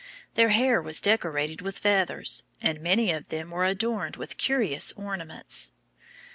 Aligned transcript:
Their 0.33 0.49
hair 0.49 0.81
was 0.81 0.99
decorated 0.99 1.61
with 1.61 1.77
feathers, 1.77 2.41
and 2.59 2.81
many 2.81 3.11
of 3.11 3.27
them 3.29 3.51
were 3.51 3.65
adorned 3.65 4.15
with 4.15 4.37
curious 4.39 4.91
ornaments. 4.93 5.69